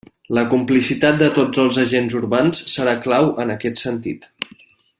La 0.35 0.43
complicitat 0.53 1.19
de 1.19 1.27
tots 1.35 1.61
els 1.63 1.77
agents 1.83 2.15
urbans 2.21 2.63
serà 2.77 2.97
clau 3.05 3.29
en 3.45 3.55
aquest 3.57 3.83
sentit. 3.83 4.31